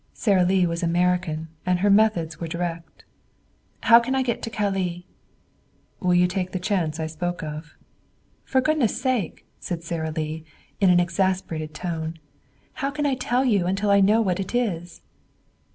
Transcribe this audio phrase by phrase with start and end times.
[0.15, 3.05] Sara Lee was American and her methods were direct.
[3.81, 5.05] "How can I get to Calais?"
[5.99, 7.75] "Will you take the chance I spoke of?"
[8.43, 10.43] "For goodness' sake," said Sara Lee
[10.79, 12.17] in an exasperated tone,
[12.81, 15.01] "how can I tell you until I know what it is?"